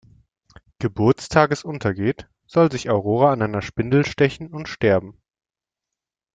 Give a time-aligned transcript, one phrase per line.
[0.79, 5.21] Geburtstages untergeht, soll sich Aurora an einer Spindel stechen und sterben.